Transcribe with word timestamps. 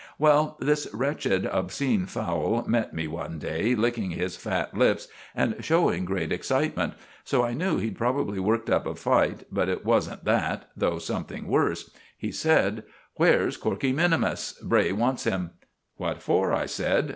Well, 0.17 0.57
this 0.59 0.87
wretched, 0.95 1.45
obscene 1.45 2.07
Fowle 2.07 2.63
met 2.67 2.91
me 2.91 3.07
one 3.07 3.37
day 3.37 3.75
licking 3.75 4.09
his 4.09 4.35
fat 4.35 4.75
lips 4.75 5.07
and 5.35 5.57
showing 5.63 6.05
great 6.05 6.31
excitement. 6.31 6.95
So 7.23 7.43
I 7.43 7.53
knew 7.53 7.77
he'd 7.77 7.99
probably 7.99 8.39
worked 8.39 8.67
up 8.67 8.87
a 8.87 8.95
fight; 8.95 9.43
but 9.51 9.69
it 9.69 9.85
wasn't 9.85 10.23
that, 10.25 10.71
though 10.75 10.97
something 10.97 11.47
worse. 11.47 11.91
He 12.17 12.31
said: 12.31 12.81
"Where's 13.17 13.57
Corkey 13.57 13.93
minimus? 13.93 14.53
Bray 14.53 14.91
wants 14.91 15.25
him." 15.25 15.51
"What 15.97 16.23
for?" 16.23 16.51
I 16.51 16.65
said. 16.65 17.09